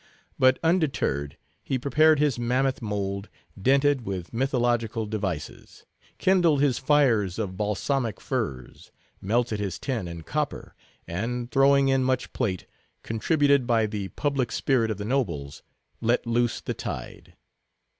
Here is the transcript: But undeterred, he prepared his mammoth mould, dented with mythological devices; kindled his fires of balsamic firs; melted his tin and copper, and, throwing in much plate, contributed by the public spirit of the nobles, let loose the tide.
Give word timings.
But 0.39 0.57
undeterred, 0.63 1.37
he 1.63 1.77
prepared 1.77 2.17
his 2.17 2.39
mammoth 2.39 2.81
mould, 2.81 3.29
dented 3.61 4.01
with 4.03 4.33
mythological 4.33 5.05
devices; 5.05 5.85
kindled 6.17 6.59
his 6.59 6.79
fires 6.79 7.37
of 7.37 7.55
balsamic 7.55 8.19
firs; 8.19 8.91
melted 9.21 9.59
his 9.59 9.77
tin 9.77 10.07
and 10.07 10.25
copper, 10.25 10.73
and, 11.07 11.51
throwing 11.51 11.89
in 11.89 12.03
much 12.03 12.33
plate, 12.33 12.65
contributed 13.03 13.67
by 13.67 13.85
the 13.85 14.07
public 14.07 14.51
spirit 14.51 14.89
of 14.89 14.97
the 14.97 15.05
nobles, 15.05 15.61
let 16.01 16.25
loose 16.25 16.61
the 16.61 16.73
tide. 16.73 17.35